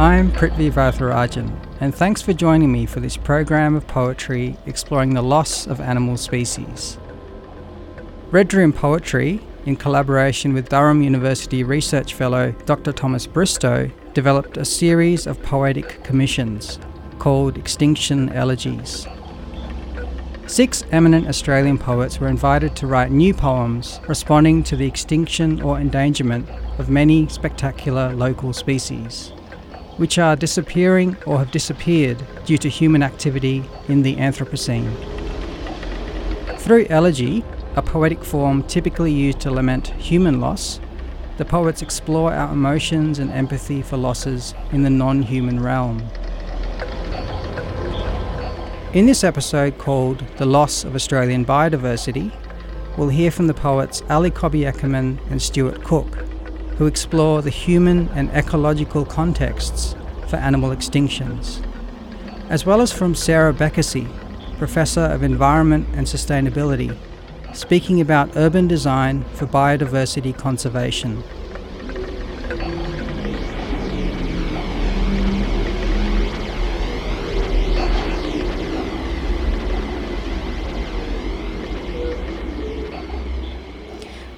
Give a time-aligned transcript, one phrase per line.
[0.00, 1.50] I'm Prithvi Varatharajan,
[1.80, 6.16] and thanks for joining me for this program of poetry exploring the loss of animal
[6.16, 6.96] species.
[8.30, 12.92] Red Room Poetry, in collaboration with Durham University Research Fellow Dr.
[12.92, 16.78] Thomas Bristow, developed a series of poetic commissions
[17.18, 19.04] called Extinction Elegies.
[20.46, 25.80] Six eminent Australian poets were invited to write new poems responding to the extinction or
[25.80, 29.32] endangerment of many spectacular local species
[29.98, 32.16] which are disappearing or have disappeared
[32.46, 34.90] due to human activity in the Anthropocene.
[36.58, 37.44] Through elegy,
[37.76, 40.80] a poetic form typically used to lament human loss,
[41.36, 46.02] the poets explore our emotions and empathy for losses in the non human realm.
[48.92, 52.32] In this episode called The Loss of Australian Biodiversity,
[52.96, 56.27] we'll hear from the poets Ali Cobby Eckermann and Stuart Cooke
[56.78, 59.96] who explore the human and ecological contexts
[60.28, 61.60] for animal extinctions,
[62.48, 64.08] as well as from Sarah Bekessy,
[64.58, 66.96] Professor of Environment and Sustainability,
[67.52, 71.24] speaking about urban design for biodiversity conservation.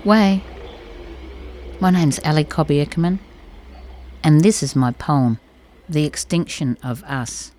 [0.02, 0.42] Way,
[1.80, 3.18] my name's Ali Cobby Eckermann,
[4.22, 5.40] and this is my poem,
[5.88, 7.52] The Extinction of Us.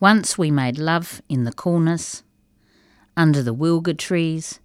[0.00, 2.22] Once we made love in the coolness,
[3.18, 4.60] under the wilga trees,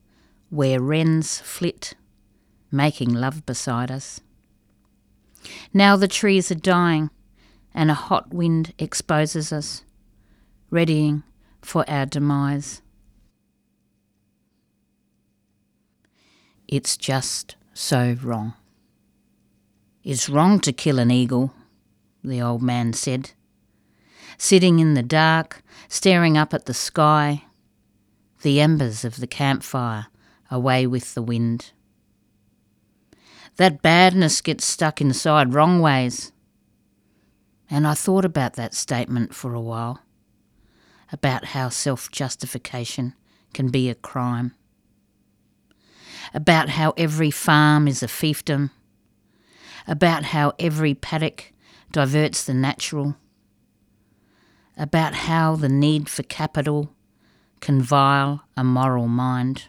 [0.50, 1.94] where wrens flit,
[2.72, 4.22] making love beside us.
[5.74, 7.10] Now the trees are dying,
[7.74, 9.84] and a hot wind exposes us,
[10.70, 11.24] readying
[11.62, 12.82] for our demise.
[16.72, 18.54] It's just so wrong.
[20.06, 21.54] It's wrong to kill an eagle,
[22.24, 23.32] the old man said.
[24.38, 27.44] Sitting in the dark, staring up at the sky,
[28.42, 30.08] the embers of the campfire
[30.50, 31.74] away with the wind.
[33.58, 36.32] That badness gets stuck inside wrong ways.
[37.70, 40.00] And I thought about that statement for a while,
[41.12, 43.14] about how self justification
[43.54, 44.54] can be a crime
[46.34, 48.72] about how every farm is a fiefdom,
[49.88, 51.52] about how every paddock
[51.92, 53.16] diverts the natural,
[54.78, 56.94] about how the need for capital
[57.60, 59.66] can vile a moral mind.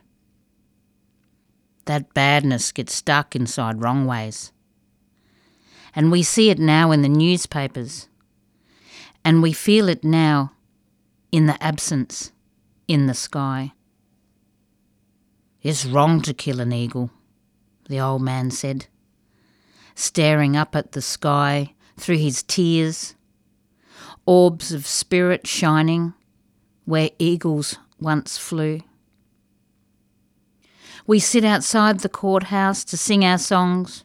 [1.84, 4.52] That badness gets stuck inside wrong ways.
[5.94, 8.08] And we see it now in the newspapers,
[9.24, 10.52] and we feel it now
[11.30, 12.32] in the absence
[12.88, 13.72] in the sky.
[15.62, 17.10] It's wrong to kill an eagle,
[17.88, 18.86] the old man said,
[19.94, 23.14] staring up at the sky through his tears,
[24.26, 26.14] orbs of spirit shining
[26.84, 28.80] where eagles once flew.
[31.06, 34.02] We sit outside the courthouse to sing our songs.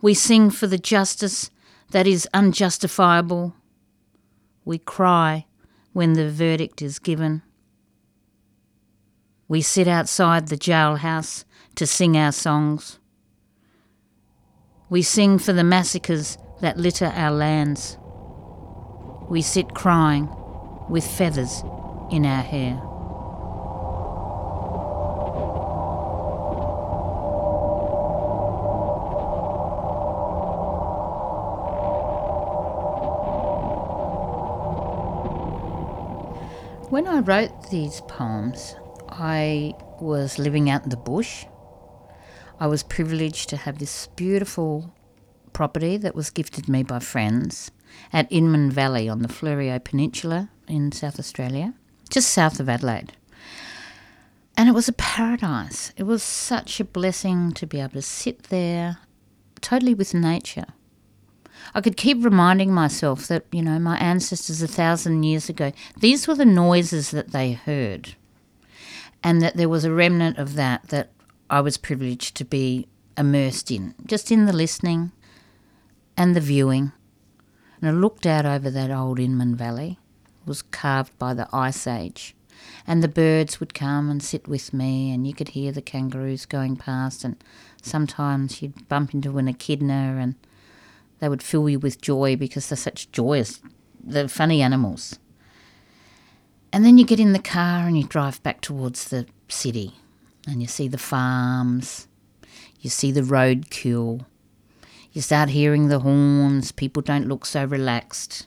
[0.00, 1.50] We sing for the justice
[1.90, 3.54] that is unjustifiable.
[4.64, 5.46] We cry
[5.92, 7.42] when the verdict is given.
[9.50, 11.44] We sit outside the jailhouse
[11.74, 13.00] to sing our songs.
[14.88, 17.98] We sing for the massacres that litter our lands.
[19.28, 20.28] We sit crying
[20.88, 21.64] with feathers
[22.12, 22.76] in our hair.
[36.88, 38.76] When I wrote these poems,
[39.12, 41.44] I was living out in the bush.
[42.58, 44.94] I was privileged to have this beautiful
[45.52, 47.70] property that was gifted me by friends
[48.12, 51.74] at Inman Valley on the Fleurieu Peninsula in South Australia,
[52.08, 53.12] just south of Adelaide.
[54.56, 55.92] And it was a paradise.
[55.96, 58.98] It was such a blessing to be able to sit there
[59.60, 60.66] totally with nature.
[61.74, 66.28] I could keep reminding myself that, you know, my ancestors a thousand years ago, these
[66.28, 68.16] were the noises that they heard
[69.22, 71.10] and that there was a remnant of that that
[71.48, 75.12] I was privileged to be immersed in, just in the listening
[76.16, 76.92] and the viewing.
[77.80, 79.98] And I looked out over that old Inman Valley,
[80.42, 82.34] it was carved by the Ice Age,
[82.86, 86.46] and the birds would come and sit with me, and you could hear the kangaroos
[86.46, 87.42] going past, and
[87.82, 90.34] sometimes you'd bump into an echidna, and
[91.18, 93.60] they would fill you with joy because they're such joyous,
[94.02, 95.18] they're funny animals.
[96.72, 99.94] And then you get in the car and you drive back towards the city
[100.46, 102.06] and you see the farms,
[102.80, 104.24] you see the roadkill,
[105.12, 108.46] You start hearing the horns, people don't look so relaxed.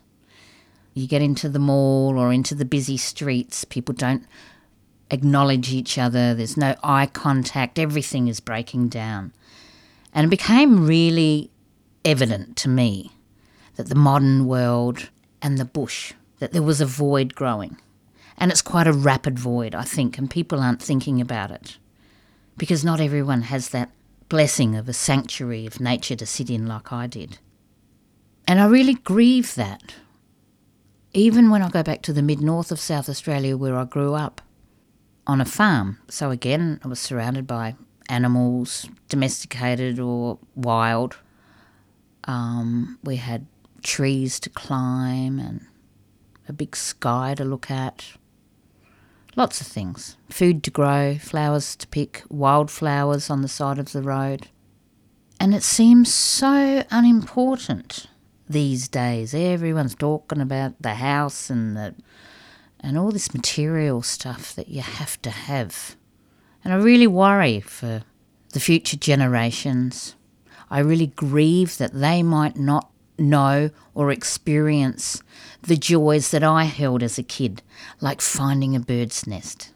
[0.94, 4.26] You get into the mall or into the busy streets, people don't
[5.12, 9.34] acknowledge each other, there's no eye contact, everything is breaking down.
[10.14, 11.52] And it became really
[12.06, 13.12] evident to me
[13.76, 15.10] that the modern world
[15.42, 17.78] and the bush, that there was a void growing.
[18.38, 21.78] And it's quite a rapid void, I think, and people aren't thinking about it.
[22.58, 23.92] Because not everyone has that
[24.30, 27.40] blessing of a sanctuary of nature to sit in like I did.
[28.48, 29.96] And I really grieve that.
[31.14, 34.14] Even when I go back to the mid north of South Australia where I grew
[34.14, 34.42] up,
[35.26, 36.00] on a farm.
[36.10, 37.76] So again, I was surrounded by
[38.10, 41.18] animals, domesticated or wild.
[42.26, 43.48] Um, we had
[43.82, 45.66] trees to climb and
[46.48, 48.06] a big sky to look at.
[49.36, 50.16] Lots of things.
[50.30, 54.48] Food to grow, flowers to pick, wildflowers on the side of the road.
[55.40, 58.08] And it seems so unimportant
[58.48, 59.34] these days.
[59.34, 61.96] Everyone's talking about the house and the
[62.80, 65.96] and all this material stuff that you have to have.
[66.64, 68.04] And I really worry for
[68.52, 70.16] the future generations.
[70.70, 75.24] I really grieve that they might not know or experience
[75.64, 77.62] the joys that I held as a kid,
[78.02, 79.72] like finding a bird's nest.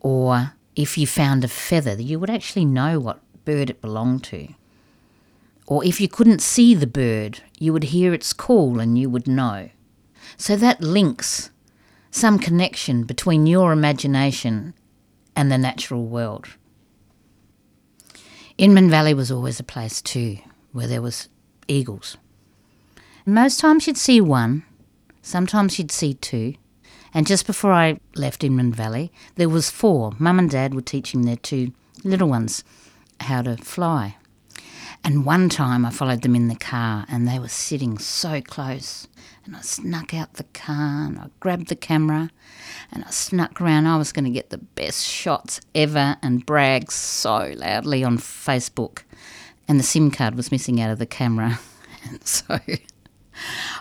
[0.00, 4.48] Or if you found a feather, you would actually know what bird it belonged to.
[5.66, 9.28] Or if you couldn't see the bird, you would hear its call and you would
[9.28, 9.70] know.
[10.36, 11.50] So that links
[12.10, 14.74] some connection between your imagination
[15.36, 16.48] and the natural world.
[18.58, 20.38] Inman Valley was always a place too
[20.72, 21.28] where there was
[21.68, 22.16] eagles.
[23.30, 24.64] Most times you'd see one,
[25.22, 26.54] sometimes you'd see two.
[27.14, 30.14] And just before I left Inman Valley, there was four.
[30.18, 31.72] Mum and Dad were teaching their two
[32.02, 32.64] little ones
[33.20, 34.16] how to fly.
[35.04, 39.06] And one time I followed them in the car and they were sitting so close.
[39.44, 42.30] And I snuck out the car and I grabbed the camera
[42.90, 43.86] and I snuck around.
[43.86, 49.04] I was going to get the best shots ever and brag so loudly on Facebook.
[49.68, 51.60] And the SIM card was missing out of the camera.
[52.02, 52.58] And so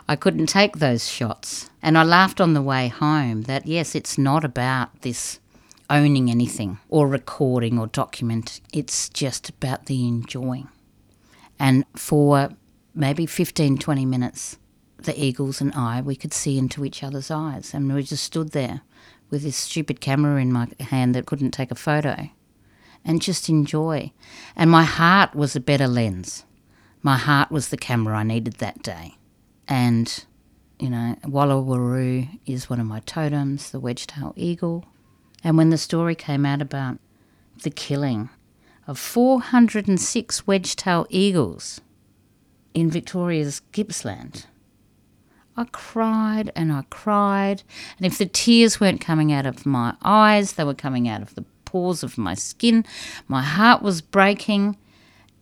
[0.07, 1.69] I couldn't take those shots.
[1.81, 5.39] And I laughed on the way home that, yes, it's not about this
[5.89, 10.69] owning anything or recording or document, it's just about the enjoying.
[11.57, 12.49] And for
[12.93, 14.57] maybe 15, 20 minutes,
[14.97, 17.73] the eagles and I, we could see into each other's eyes.
[17.73, 18.81] And we just stood there
[19.29, 22.29] with this stupid camera in my hand that couldn't take a photo
[23.05, 24.11] and just enjoy.
[24.55, 26.45] And my heart was a better lens.
[27.01, 29.15] My heart was the camera I needed that day.
[29.69, 30.25] And,
[30.79, 34.85] you know, Walawurru is one of my totems, the wedge-tailed eagle.
[35.43, 36.97] And when the story came out about
[37.61, 38.29] the killing
[38.87, 41.81] of 406 wedge-tailed eagles
[42.73, 44.47] in Victoria's Gippsland,
[45.55, 47.63] I cried and I cried.
[47.97, 51.35] And if the tears weren't coming out of my eyes, they were coming out of
[51.35, 52.85] the pores of my skin.
[53.27, 54.77] My heart was breaking.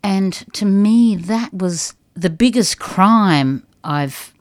[0.03, 4.33] And to me, that was the biggest crime I've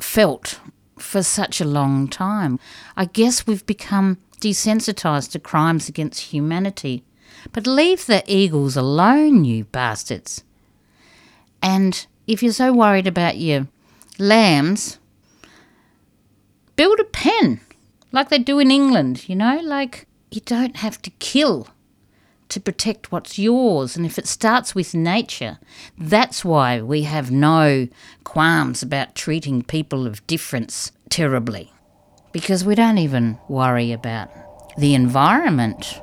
[0.00, 0.60] felt
[0.98, 2.58] for such a long time.
[2.96, 7.04] I guess we've become desensitized to crimes against humanity.
[7.52, 10.44] But leave the eagles alone, you bastards.
[11.62, 13.68] And if you're so worried about your
[14.18, 14.98] lambs,
[16.76, 17.60] build a pen
[18.12, 19.60] like they do in England, you know?
[19.62, 21.68] Like, you don't have to kill
[22.52, 23.96] to protect what's yours.
[23.96, 25.58] And if it starts with nature,
[25.98, 27.88] that's why we have no
[28.24, 31.72] qualms about treating people of difference terribly.
[32.32, 34.30] Because we don't even worry about
[34.76, 36.00] the environment,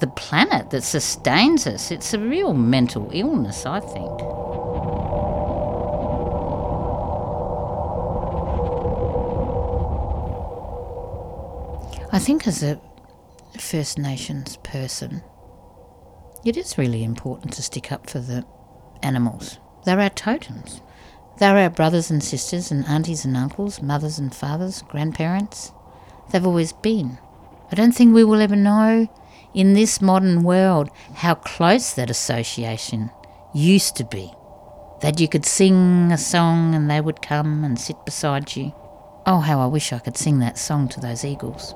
[0.00, 1.90] the planet that sustains us.
[1.90, 4.20] It's a real mental illness, I think.
[12.10, 12.80] I think as a
[13.58, 15.22] First Nations person,
[16.44, 18.44] it is really important to stick up for the
[19.02, 19.58] animals.
[19.84, 20.82] They're our totems.
[21.38, 25.72] They're our brothers and sisters and aunties and uncles, mothers and fathers, grandparents.
[26.30, 27.18] They've always been.
[27.70, 29.08] I don't think we will ever know
[29.54, 33.10] in this modern world how close that association
[33.54, 34.32] used to be.
[35.00, 38.72] That you could sing a song and they would come and sit beside you.
[39.26, 41.74] Oh, how I wish I could sing that song to those eagles.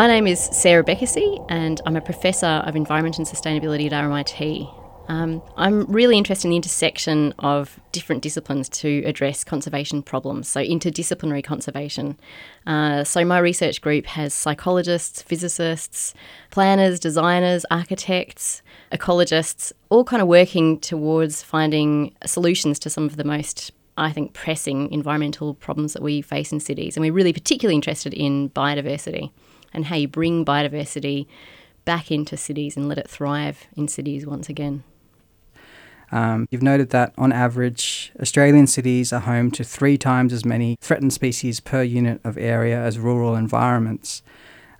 [0.00, 4.74] My name is Sarah Bekessy, and I'm a Professor of Environment and Sustainability at RMIT.
[5.10, 10.62] Um, I'm really interested in the intersection of different disciplines to address conservation problems, so
[10.62, 12.18] interdisciplinary conservation.
[12.66, 16.14] Uh, so, my research group has psychologists, physicists,
[16.50, 23.24] planners, designers, architects, ecologists, all kind of working towards finding solutions to some of the
[23.24, 26.96] most I think, pressing environmental problems that we face in cities.
[26.96, 29.30] And we're really particularly interested in biodiversity
[29.72, 31.26] and how you bring biodiversity
[31.84, 34.84] back into cities and let it thrive in cities once again.
[36.12, 40.76] Um, you've noted that on average, Australian cities are home to three times as many
[40.80, 44.22] threatened species per unit of area as rural environments.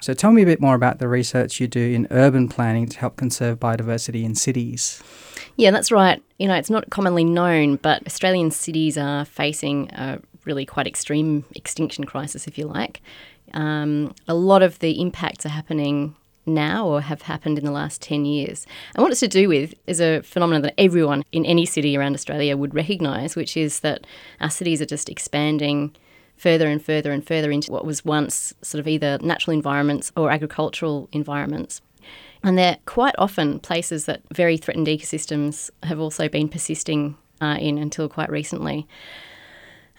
[0.01, 2.99] So tell me a bit more about the research you do in urban planning to
[2.99, 5.03] help conserve biodiversity in cities.
[5.57, 6.23] Yeah, that's right.
[6.39, 11.45] You know, it's not commonly known, but Australian cities are facing a really quite extreme
[11.55, 13.03] extinction crisis, if you like.
[13.55, 16.17] Um, a lot of the impacts are happening
[16.47, 18.67] now or have happened in the last 10 years.
[18.95, 22.15] And what it's to do with is a phenomenon that everyone in any city around
[22.15, 24.07] Australia would recognise, which is that
[24.41, 25.95] our cities are just expanding
[26.37, 30.31] further and further and further into what was once sort of either natural environments or
[30.31, 31.83] agricultural environments.
[32.43, 37.77] And they're quite often places that very threatened ecosystems have also been persisting uh, in
[37.77, 38.89] until quite recently.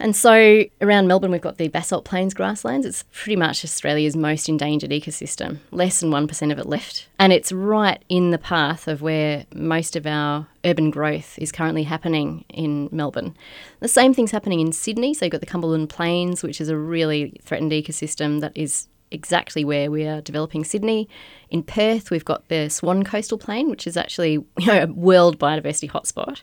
[0.01, 2.87] And so around Melbourne, we've got the basalt plains grasslands.
[2.87, 7.07] It's pretty much Australia's most endangered ecosystem, less than 1% of it left.
[7.19, 11.83] And it's right in the path of where most of our urban growth is currently
[11.83, 13.35] happening in Melbourne.
[13.79, 15.13] The same thing's happening in Sydney.
[15.13, 19.63] So you've got the Cumberland Plains, which is a really threatened ecosystem that is exactly
[19.63, 21.07] where we are developing Sydney.
[21.49, 25.37] In Perth, we've got the Swan Coastal Plain, which is actually you know, a world
[25.37, 26.41] biodiversity hotspot.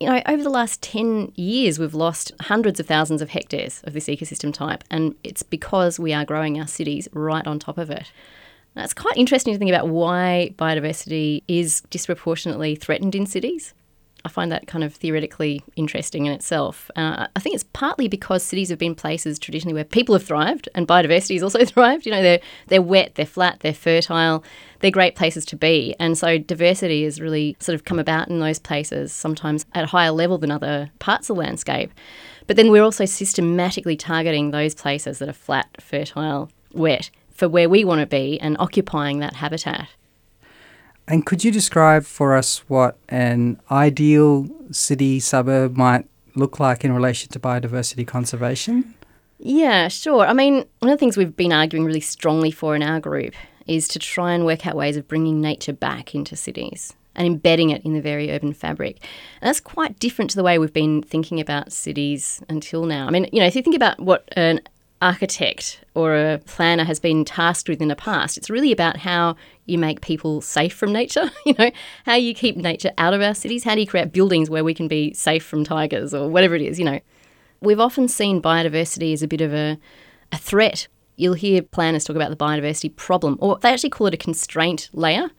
[0.00, 3.92] You know, over the last 10 years, we've lost hundreds of thousands of hectares of
[3.92, 7.90] this ecosystem type, and it's because we are growing our cities right on top of
[7.90, 8.10] it.
[8.74, 13.72] Now, it's quite interesting to think about why biodiversity is disproportionately threatened in cities.
[14.26, 16.90] I find that kind of theoretically interesting in itself.
[16.96, 20.68] Uh, I think it's partly because cities have been places traditionally where people have thrived
[20.74, 22.06] and biodiversity has also thrived.
[22.06, 24.42] You know, they're they're wet, they're flat, they're fertile,
[24.80, 28.40] they're great places to be, and so diversity has really sort of come about in
[28.40, 31.92] those places, sometimes at a higher level than other parts of the landscape.
[32.48, 37.68] But then we're also systematically targeting those places that are flat, fertile, wet for where
[37.68, 39.88] we want to be and occupying that habitat.
[41.08, 46.92] And could you describe for us what an ideal city suburb might look like in
[46.92, 48.94] relation to biodiversity conservation?
[49.38, 50.26] Yeah, sure.
[50.26, 53.34] I mean, one of the things we've been arguing really strongly for in our group
[53.66, 57.70] is to try and work out ways of bringing nature back into cities and embedding
[57.70, 58.98] it in the very urban fabric.
[59.40, 63.06] And that's quite different to the way we've been thinking about cities until now.
[63.06, 64.60] I mean, you know, if you think about what an
[65.02, 68.38] architect or a planner has been tasked with in the past.
[68.38, 69.36] It's really about how
[69.66, 71.70] you make people safe from nature, you know,
[72.04, 74.74] how you keep nature out of our cities, how do you create buildings where we
[74.74, 77.00] can be safe from tigers or whatever it is, you know.
[77.60, 79.78] We've often seen biodiversity as a bit of a,
[80.32, 80.88] a threat.
[81.16, 84.90] You'll hear planners talk about the biodiversity problem, or they actually call it a constraint
[84.92, 85.30] layer,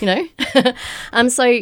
[0.00, 0.26] you know.
[1.12, 1.60] um, so,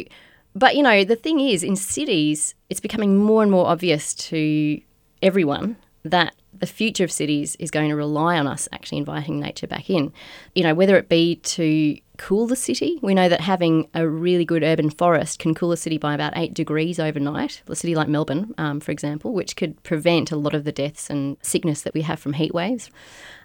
[0.53, 4.81] but you know, the thing is, in cities, it's becoming more and more obvious to
[5.21, 9.67] everyone that the future of cities is going to rely on us actually inviting nature
[9.67, 10.11] back in.
[10.53, 14.45] You know, whether it be to cool the city, we know that having a really
[14.45, 17.63] good urban forest can cool a city by about eight degrees overnight.
[17.67, 21.09] A city like Melbourne, um, for example, which could prevent a lot of the deaths
[21.09, 22.91] and sickness that we have from heat waves.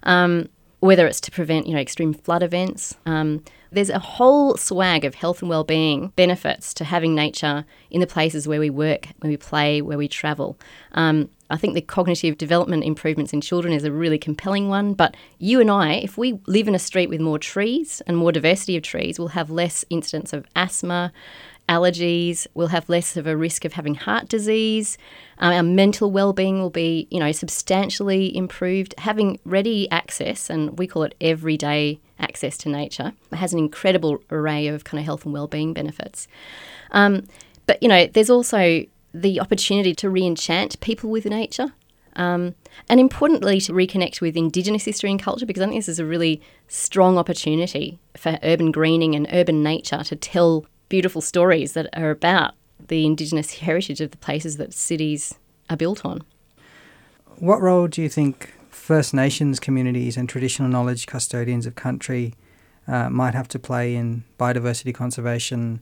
[0.03, 0.49] Um,
[0.79, 2.95] whether it's to prevent, you know, extreme flood events.
[3.05, 8.07] Um, there's a whole swag of health and well-being benefits to having nature in the
[8.07, 10.57] places where we work, where we play, where we travel.
[10.93, 14.93] Um, I think the cognitive development improvements in children is a really compelling one.
[14.93, 18.31] But you and I, if we live in a street with more trees and more
[18.31, 21.11] diversity of trees, we'll have less incidence of asthma,
[21.67, 22.47] allergies.
[22.53, 24.97] We'll have less of a risk of having heart disease.
[25.39, 28.95] Um, our mental well-being will be, you know, substantially improved.
[28.99, 34.67] Having ready access, and we call it everyday access to nature, has an incredible array
[34.67, 36.27] of kind of health and well-being benefits.
[36.91, 37.27] Um,
[37.65, 41.73] but you know, there's also the opportunity to re enchant people with nature.
[42.15, 42.55] Um,
[42.89, 46.05] and importantly, to reconnect with Indigenous history and culture, because I think this is a
[46.05, 52.09] really strong opportunity for urban greening and urban nature to tell beautiful stories that are
[52.09, 52.53] about
[52.87, 55.35] the Indigenous heritage of the places that cities
[55.69, 56.23] are built on.
[57.39, 62.33] What role do you think First Nations communities and traditional knowledge custodians of country
[62.87, 65.81] uh, might have to play in biodiversity conservation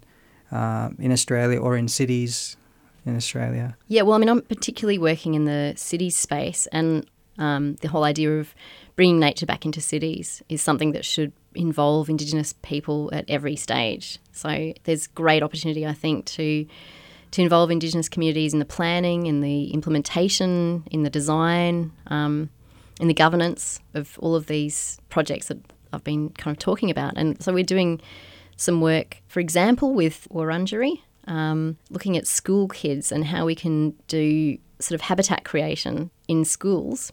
[0.51, 2.57] uh, in Australia or in cities
[3.05, 3.77] in Australia?
[3.87, 7.05] Yeah, well, I mean, I'm particularly working in the city space, and
[7.37, 8.55] um, the whole idea of
[8.95, 14.19] bringing nature back into cities is something that should involve Indigenous people at every stage.
[14.31, 16.65] So there's great opportunity, I think, to
[17.31, 22.49] to involve Indigenous communities in the planning, in the implementation, in the design, um,
[23.01, 25.57] in the governance of all of these projects that
[25.91, 27.13] I've been kind of talking about.
[27.17, 27.99] And so we're doing
[28.55, 33.95] some work, for example, with Wurundjeri, um, looking at school kids and how we can
[34.07, 37.11] do sort of habitat creation in schools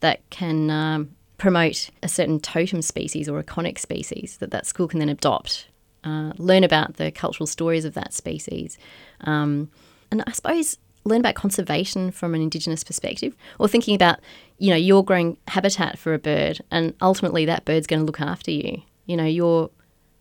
[0.00, 4.98] that can um, promote a certain totem species or iconic species that that school can
[4.98, 5.68] then adopt,
[6.04, 8.76] uh, learn about the cultural stories of that species,
[9.22, 9.70] um,
[10.10, 14.20] and I suppose learn about conservation from an indigenous perspective or thinking about
[14.58, 18.20] you know you're growing habitat for a bird and ultimately that bird's going to look
[18.20, 18.82] after you.
[19.06, 19.70] You know you're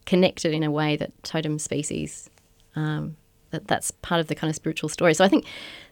[0.06, 2.30] connected in a way that totem species
[2.78, 3.18] um,
[3.52, 5.14] that that's part of the kind of spiritual story.
[5.14, 5.46] So i think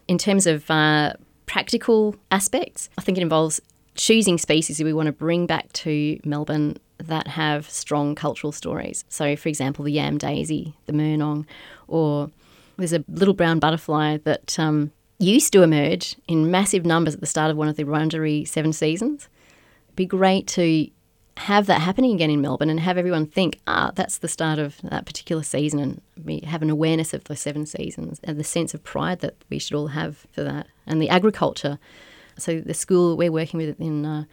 [0.08, 1.12] in terms of uh,
[1.44, 3.60] practical aspects i think it involves
[3.98, 9.04] choosing species that we want to bring back to melbourne that have strong cultural stories
[9.08, 11.44] so for example the yam daisy the murnong
[11.86, 12.30] or
[12.78, 17.26] there's a little brown butterfly that um, used to emerge in massive numbers at the
[17.26, 19.28] start of one of the Wurundjeri seven seasons.
[19.88, 20.88] It'd be great to
[21.38, 24.76] have that happening again in Melbourne and have everyone think, ah, that's the start of
[24.82, 28.74] that particular season and we have an awareness of the seven seasons and the sense
[28.74, 30.66] of pride that we should all have for that.
[30.86, 31.78] And the agriculture.
[32.38, 34.24] So the school we're working with in uh,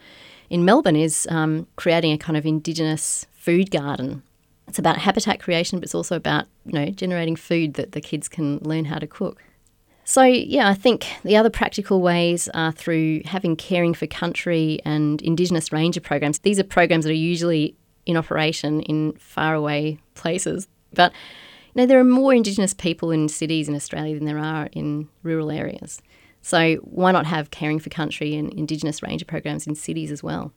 [0.49, 4.23] in Melbourne is um, creating a kind of Indigenous food garden
[4.67, 8.27] it's about habitat creation, but it's also about you know generating food that the kids
[8.27, 9.43] can learn how to cook.
[10.03, 15.21] So yeah, I think the other practical ways are through having caring for country and
[15.21, 16.39] Indigenous ranger programs.
[16.39, 21.11] These are programs that are usually in operation in faraway places, but
[21.73, 25.09] you know there are more Indigenous people in cities in Australia than there are in
[25.23, 26.01] rural areas.
[26.45, 30.53] So why not have caring for country and Indigenous ranger programs in cities as well?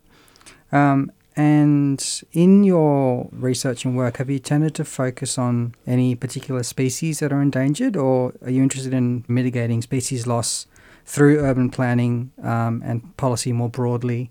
[0.70, 6.62] Um, and in your research and work, have you tended to focus on any particular
[6.62, 10.66] species that are endangered, or are you interested in mitigating species loss
[11.06, 14.30] through urban planning um, and policy more broadly?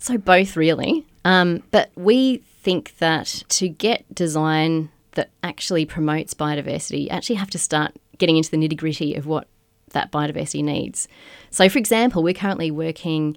[0.00, 1.06] So, both really.
[1.24, 7.50] Um, but we think that to get design that actually promotes biodiversity, you actually have
[7.50, 9.46] to start getting into the nitty gritty of what
[9.90, 11.08] that biodiversity needs.
[11.50, 13.36] So, for example, we're currently working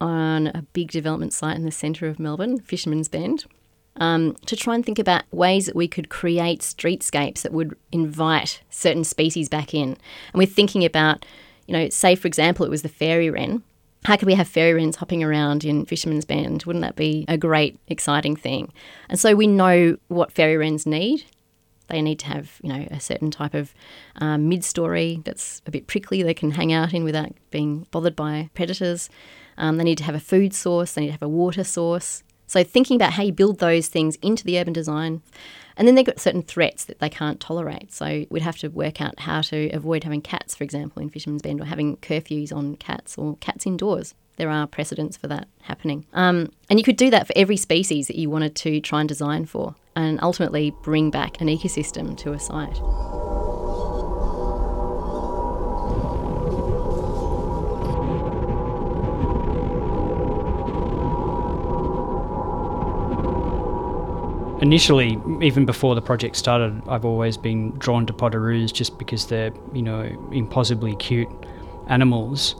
[0.00, 3.46] on a big development site in the centre of Melbourne, Fisherman's Bend,
[3.96, 8.62] um, to try and think about ways that we could create streetscapes that would invite
[8.70, 9.90] certain species back in.
[9.90, 11.24] And we're thinking about,
[11.66, 13.62] you know, say for example, it was the fairy wren.
[14.04, 16.64] How could we have fairy wrens hopping around in Fisherman's Bend?
[16.64, 18.72] Wouldn't that be a great, exciting thing?
[19.08, 21.24] And so we know what fairy wrens need.
[21.88, 23.74] They need to have, you know, a certain type of
[24.16, 28.50] um, mid-story that's a bit prickly they can hang out in without being bothered by
[28.54, 29.08] predators.
[29.56, 32.22] Um, they need to have a food source, they need to have a water source.
[32.46, 35.22] So thinking about how you build those things into the urban design.
[35.76, 37.92] And then they've got certain threats that they can't tolerate.
[37.92, 41.42] So we'd have to work out how to avoid having cats, for example, in Fisherman's
[41.42, 44.14] Bend, or having curfews on cats or cats indoors.
[44.36, 46.06] There are precedents for that happening.
[46.12, 49.08] Um, and you could do that for every species that you wanted to try and
[49.08, 52.80] design for, and ultimately bring back an ecosystem to a site.
[64.66, 69.52] initially, even before the project started, I've always been drawn to potoroos just because they're,
[69.72, 71.28] you know, impossibly cute
[71.88, 72.56] animals.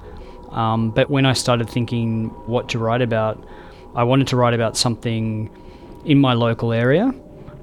[0.51, 3.45] Um, but when I started thinking what to write about,
[3.97, 5.51] I wanted to write about something
[6.05, 7.13] in my local area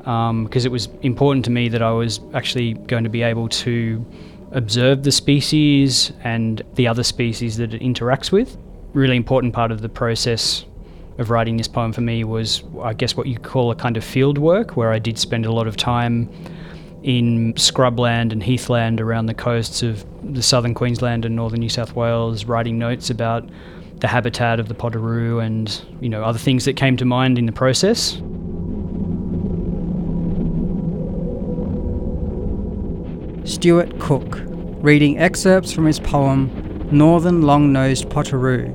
[0.04, 3.48] because um, it was important to me that I was actually going to be able
[3.50, 4.06] to
[4.52, 8.58] observe the species and the other species that it interacts with.
[8.94, 10.66] Really important part of the process
[11.20, 14.04] of writing this poem for me was, I guess, what you call a kind of
[14.04, 16.30] field work, where I did spend a lot of time
[17.04, 21.96] in scrubland and heathland around the coasts of the southern Queensland and northern New South
[21.96, 23.48] Wales, writing notes about
[24.00, 27.46] the habitat of the potoroo and you know other things that came to mind in
[27.46, 28.22] the process.
[33.64, 34.42] Stuart Cooke,
[34.84, 38.66] reading excerpts from his poem Northern Long-Nosed Potoroo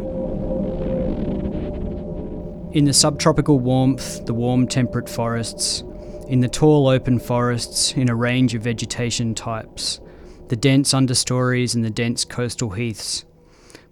[2.72, 5.84] in the subtropical warmth, the warm temperate forests,
[6.28, 10.00] in the tall open forests in a range of vegetation types,
[10.48, 13.26] the dense understories and the dense coastal heaths.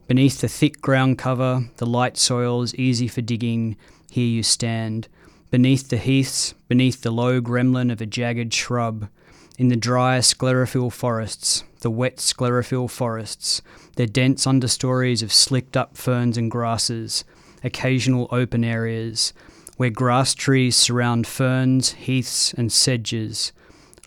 [0.07, 3.77] Beneath the thick ground cover, the light soil is easy for digging,
[4.11, 5.09] here you stand.
[5.51, 9.11] Beneath the heaths, beneath the low gremlin of a jagged shrub,
[9.59, 13.63] in the dry sclerophyll forests, the wet sclerophyll forests,
[13.97, 17.25] their dense understories of slicked up ferns and grasses,
[17.65, 19.33] occasional open areas,
[19.77, 23.53] where grass trees surround ferns, heaths, and sedges,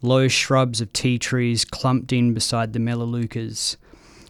[0.01, 3.75] low shrubs of tea trees clumped in beside the melaleucas,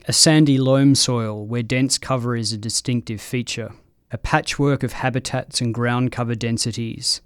[0.07, 3.71] a sandy loam soil where dense cover is a distinctive feature,
[4.11, 7.21] a patchwork of habitats and ground cover densities,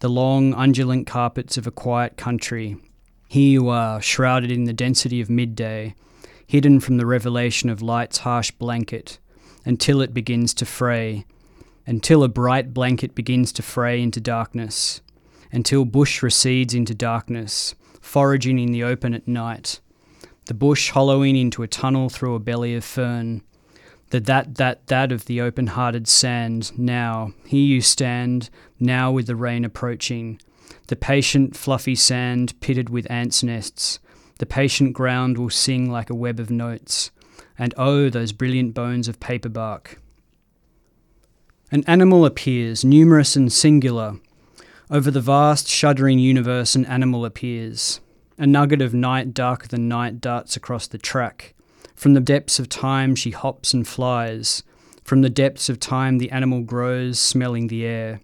[0.00, 2.76] the long, undulant carpets of a quiet country.
[3.28, 5.94] Here you uh, are, shrouded in the density of midday,
[6.46, 9.18] hidden from the revelation of light's harsh blanket,
[9.64, 11.26] until it begins to fray,
[11.86, 15.00] until a bright blanket begins to fray into darkness,
[15.50, 19.80] until bush recedes into darkness, foraging in the open at night,
[20.46, 23.42] the bush hollowing into a tunnel through a belly of fern,
[24.10, 26.70] the that, that, that of the open hearted sand.
[26.78, 30.40] Now, here you stand, now with the rain approaching,
[30.86, 33.98] the patient, fluffy sand pitted with ants' nests.
[34.38, 37.10] The patient ground will sing like a web of notes,
[37.58, 40.00] and oh, those brilliant bones of paper bark.
[41.72, 44.20] An animal appears, numerous and singular.
[44.90, 48.00] Over the vast, shuddering universe, an animal appears.
[48.38, 51.54] A nugget of night darker than night darts across the track.
[51.96, 54.62] From the depths of time, she hops and flies.
[55.02, 58.20] From the depths of time, the animal grows, smelling the air.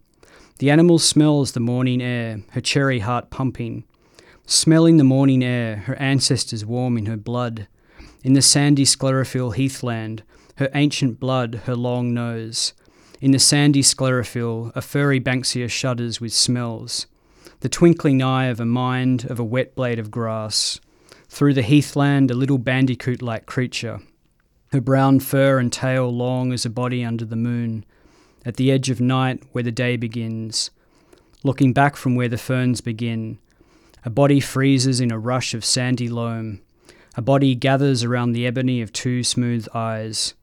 [0.58, 3.84] The animal smells the morning air, her cherry heart pumping.
[4.46, 7.68] Smelling the morning air, her ancestors warm in her blood.
[8.22, 10.22] In the sandy sclerophyll heathland,
[10.56, 12.72] her ancient blood, her long nose.
[13.20, 17.06] In the sandy sclerophyll, a furry Banksia shudders with smells
[17.62, 20.80] the twinkling eye of a mind of a wet blade of grass.
[21.28, 24.00] Through the heathland, a little bandicoot like creature,
[24.72, 27.84] her brown fur and tail long as a body under the moon,
[28.44, 30.70] at the edge of night where the day begins.
[31.44, 33.38] Looking back from where the ferns begin,
[34.04, 36.60] a body freezes in a rush of sandy loam.
[37.16, 40.34] A body gathers around the ebony of two smooth eyes.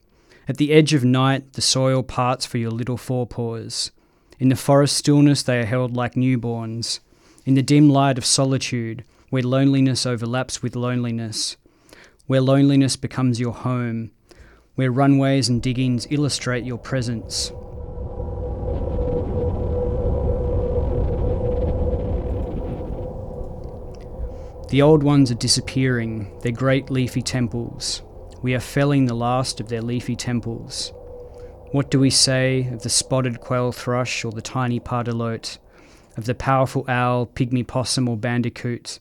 [0.47, 3.91] At the edge of night, the soil parts for your little forepaws.
[4.39, 6.99] In the forest stillness, they are held like newborns
[7.45, 11.57] in the dim light of solitude, where loneliness overlaps with loneliness,
[12.27, 14.11] where loneliness becomes your home,
[14.75, 17.51] where runways and diggings illustrate your presence.
[24.69, 28.01] The old ones are disappearing, their great leafy temples.
[28.41, 30.93] We are felling the last of their leafy temples.
[31.71, 35.57] What do we say of the spotted quail thrush or the tiny pardalote?
[36.19, 38.99] of the powerful owl, pygmy possum, or bandicoot,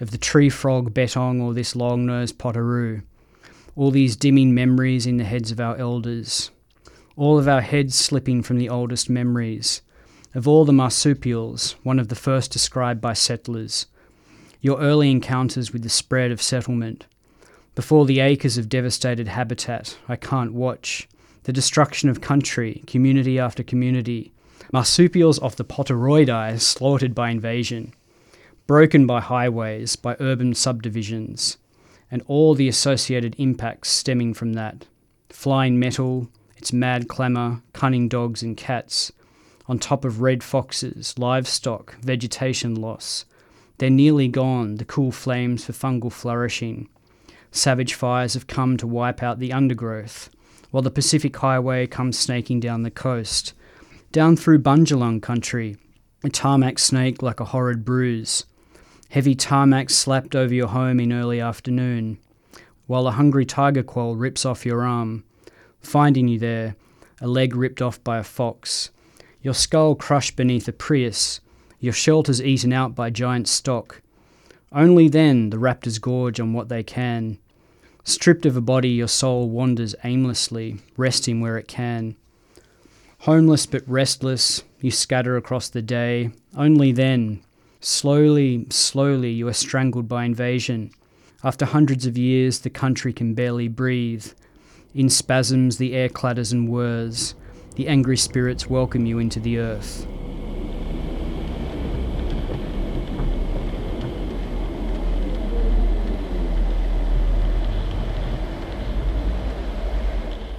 [0.00, 3.02] of the tree frog, bettong, or this long nosed potoroo.
[3.74, 6.52] All these dimming memories in the heads of our elders.
[7.16, 9.82] All of our heads slipping from the oldest memories.
[10.34, 13.86] Of all the marsupials, one of the first described by settlers.
[14.62, 17.06] Your early encounters with the spread of settlement.
[17.74, 21.08] Before the acres of devastated habitat, I can't watch.
[21.42, 24.30] The destruction of country, community after community,
[24.72, 27.92] marsupials of the Potoroidae slaughtered by invasion,
[28.68, 31.58] broken by highways, by urban subdivisions,
[32.08, 34.86] and all the associated impacts stemming from that.
[35.30, 39.10] Flying metal, its mad clamour, cunning dogs and cats,
[39.66, 43.24] on top of red foxes, livestock, vegetation loss.
[43.78, 46.88] They're nearly gone, the cool flames for fungal flourishing.
[47.50, 50.30] Savage fires have come to wipe out the undergrowth,
[50.70, 53.52] while the Pacific Highway comes snaking down the coast,
[54.10, 55.76] down through Bundjalung country,
[56.24, 58.46] a tarmac snake like a horrid bruise.
[59.10, 62.18] Heavy tarmac slapped over your home in early afternoon,
[62.86, 65.24] while a hungry tiger quoll rips off your arm,
[65.80, 66.76] finding you there,
[67.20, 68.90] a leg ripped off by a fox,
[69.42, 71.40] your skull crushed beneath a Prius,
[71.82, 74.00] your shelters eaten out by giant stock.
[74.70, 77.38] Only then the raptors gorge on what they can.
[78.04, 82.14] Stripped of a body, your soul wanders aimlessly, resting where it can.
[83.22, 86.30] Homeless but restless, you scatter across the day.
[86.56, 87.42] Only then,
[87.80, 90.92] slowly, slowly, you are strangled by invasion.
[91.42, 94.26] After hundreds of years, the country can barely breathe.
[94.94, 97.34] In spasms, the air clatters and whirs.
[97.74, 100.06] The angry spirits welcome you into the earth.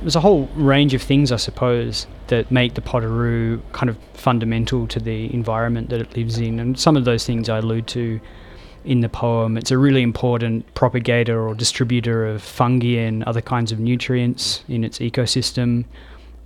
[0.03, 4.85] There's a whole range of things, I suppose, that make the Potoroo kind of fundamental
[4.87, 6.59] to the environment that it lives in.
[6.59, 8.19] And some of those things I allude to
[8.83, 9.57] in the poem.
[9.57, 14.83] It's a really important propagator or distributor of fungi and other kinds of nutrients in
[14.83, 15.85] its ecosystem.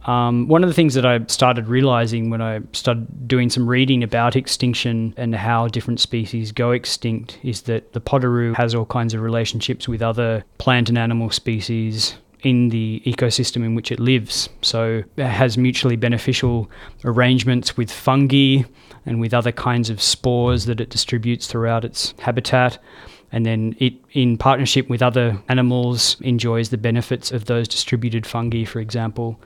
[0.05, 4.03] Um, one of the things that I started realizing when I started doing some reading
[4.03, 9.15] about extinction and how different species go extinct is that the Potoroo has all kinds
[9.15, 14.47] of relationships with other plant and animal species in the ecosystem in which it lives.
[14.61, 16.71] So it has mutually beneficial
[17.03, 18.63] arrangements with fungi
[19.05, 22.77] and with other kinds of spores that it distributes throughout its habitat.
[23.33, 28.63] And then it, in partnership with other animals, enjoys the benefits of those distributed fungi,
[28.63, 29.37] for example.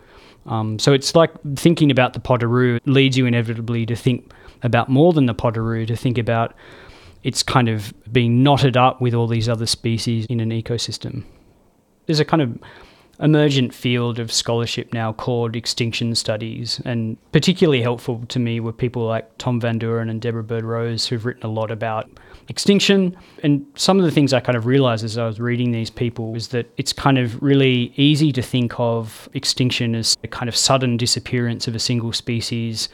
[0.45, 5.11] Um, so it's like thinking about the potoroo leads you inevitably to think about more
[5.13, 6.53] than the potoroo, to think about
[7.23, 11.23] it's kind of being knotted up with all these other species in an ecosystem.
[12.05, 12.57] There's a kind of
[13.21, 19.05] emergent field of scholarship now called extinction studies, and particularly helpful to me were people
[19.05, 22.09] like Thom van Dooren and Deborah Bird Rose, who've written a lot about
[22.49, 23.15] extinction.
[23.43, 26.31] And some of the things I kind of realized as I was reading these people
[26.33, 30.55] was that it's kind of really easy to think of extinction as a kind of
[30.55, 32.89] sudden disappearance of a single species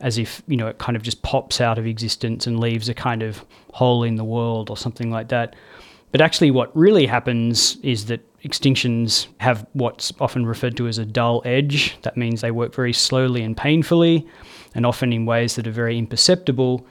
[0.00, 2.94] as if you know it kind of just pops out of existence and leaves a
[2.94, 5.54] kind of hole in the world or something like that.
[6.14, 11.04] But actually, what really happens is that extinctions have what's often referred to as a
[11.04, 11.96] dull edge.
[12.02, 14.24] That means they work very slowly and painfully,
[14.76, 16.86] and often in ways that are very imperceptible.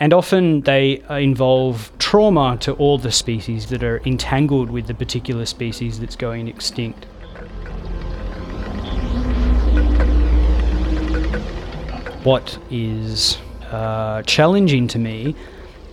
[0.00, 5.44] And often they involve trauma to all the species that are entangled with the particular
[5.44, 7.04] species that's going extinct.
[12.22, 13.36] what is
[13.70, 15.36] uh, challenging to me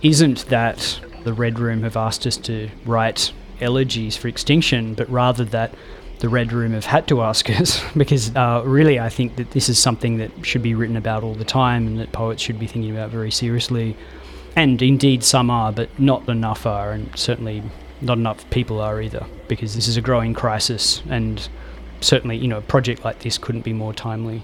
[0.00, 5.44] isn't that the Red Room have asked us to write elegies for extinction, but rather
[5.44, 5.74] that
[6.18, 9.68] the Red Room have had to ask us because uh, really I think that this
[9.68, 12.66] is something that should be written about all the time and that poets should be
[12.66, 13.96] thinking about very seriously.
[14.54, 17.62] And indeed, some are, but not enough are, and certainly
[18.02, 21.48] not enough people are either, because this is a growing crisis, and
[22.02, 24.42] certainly, you know, a project like this couldn't be more timely.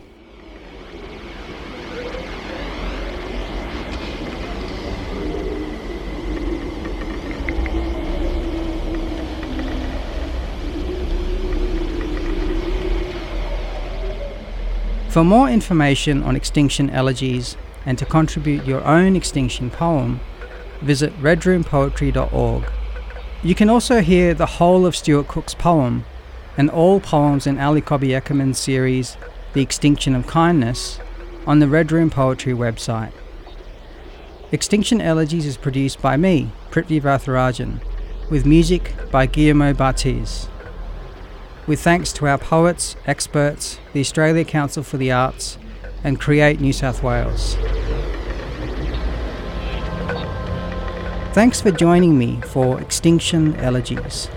[15.09, 20.21] For more information on extinction elegies and to contribute your own extinction poem,
[20.83, 22.71] visit redroompoetry.org.
[23.43, 26.05] You can also hear the whole of Stuart Cooke's poem
[26.59, 29.17] and all poems in Ali Cobby Eckermann's series,
[29.55, 31.01] The Extinction of Kindness,
[31.47, 33.13] on the Red Room Poetry website.
[34.53, 37.81] Extinction Elegies is produced by me, Prithvi Varatharajan,
[38.29, 40.49] with music by Guillermo Batiz
[41.69, 45.59] with thanks to our poets, experts, the Australia Council for the Arts,
[46.03, 47.57] and Create New South Wales.
[51.35, 54.29] Thanks for joining me for Extinction Elegies.